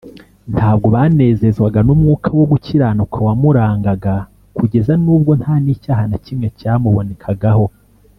Ntabwo 0.53 0.87
banezezwaga 0.95 1.79
n’umwuka 1.83 2.29
wo 2.37 2.45
gukiranuka 2.51 3.17
wamurangaga 3.27 4.15
kugeza 4.57 4.93
n’ubwo 5.03 5.31
nta 5.41 5.55
n’icyaha 5.63 6.03
na 6.11 6.17
kimwe 6.25 6.47
cyamubonekagaho. 6.59 7.65